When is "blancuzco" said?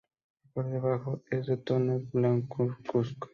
2.11-3.29